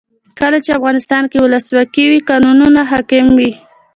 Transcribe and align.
کله 0.39 0.57
چې 0.65 0.71
افغانستان 0.77 1.23
کې 1.31 1.37
ولسواکي 1.39 2.03
وي 2.07 2.19
قانون 2.29 2.73
حاکم 2.91 3.25
وي. 3.37 3.51